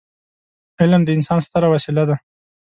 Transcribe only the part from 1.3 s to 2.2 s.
ستره وسيله ده.